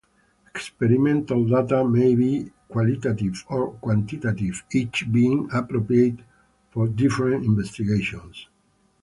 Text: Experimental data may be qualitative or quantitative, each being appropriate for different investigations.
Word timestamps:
Experimental 0.55 1.45
data 1.45 1.87
may 1.87 2.15
be 2.15 2.49
qualitative 2.67 3.45
or 3.49 3.73
quantitative, 3.73 4.63
each 4.71 5.05
being 5.11 5.47
appropriate 5.53 6.17
for 6.71 6.87
different 6.87 7.45
investigations. 7.45 8.47